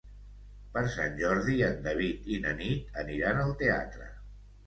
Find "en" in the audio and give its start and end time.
1.67-1.75